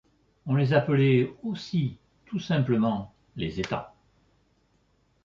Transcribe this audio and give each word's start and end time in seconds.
On 0.47 0.55
les 0.55 0.73
appelait 0.73 1.31
aussi 1.43 1.99
tout 2.25 2.39
simplement 2.39 3.13
les 3.35 3.59
états. 3.59 3.93